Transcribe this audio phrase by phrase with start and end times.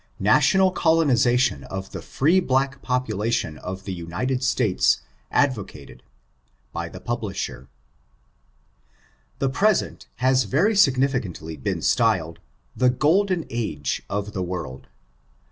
[0.01, 4.43] BT THB PUBLISHSB.: I I NATIONAL COLONIZATION OF THE FREE BLACK POPULATION OF THE UNITED
[4.43, 6.01] STATES, ADVOCATED.
[6.75, 7.65] <
[8.17, 12.37] / The present has very significantly been sfyled,
[12.75, 14.87] '^The Golden Age" of the world.